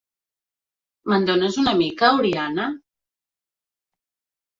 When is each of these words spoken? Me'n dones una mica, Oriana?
Me'n 1.11 1.27
dones 1.29 1.59
una 1.63 1.73
mica, 1.81 2.09
Oriana? 2.21 2.65